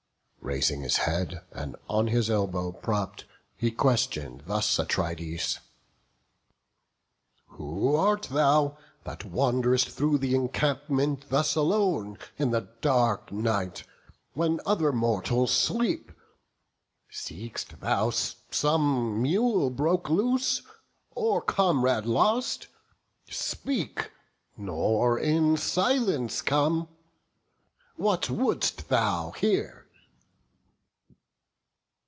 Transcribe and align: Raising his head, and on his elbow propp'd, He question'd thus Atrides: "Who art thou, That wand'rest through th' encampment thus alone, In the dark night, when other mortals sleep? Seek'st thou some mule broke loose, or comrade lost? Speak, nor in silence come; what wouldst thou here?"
Raising 0.43 0.81
his 0.81 0.97
head, 0.97 1.43
and 1.51 1.75
on 1.87 2.07
his 2.07 2.27
elbow 2.29 2.71
propp'd, 2.73 3.23
He 3.55 3.69
question'd 3.71 4.41
thus 4.47 4.77
Atrides: 4.79 5.59
"Who 7.49 7.95
art 7.95 8.23
thou, 8.23 8.75
That 9.05 9.23
wand'rest 9.23 9.89
through 9.89 10.17
th' 10.17 10.23
encampment 10.33 11.29
thus 11.29 11.55
alone, 11.55 12.17
In 12.37 12.49
the 12.49 12.67
dark 12.81 13.31
night, 13.31 13.83
when 14.33 14.59
other 14.65 14.91
mortals 14.91 15.51
sleep? 15.53 16.11
Seek'st 17.11 17.79
thou 17.79 18.09
some 18.09 19.21
mule 19.21 19.69
broke 19.69 20.09
loose, 20.09 20.63
or 21.11 21.41
comrade 21.41 22.07
lost? 22.07 22.67
Speak, 23.29 24.11
nor 24.57 25.17
in 25.19 25.55
silence 25.55 26.41
come; 26.41 26.89
what 27.95 28.27
wouldst 28.29 28.89
thou 28.89 29.31
here?" 29.37 29.77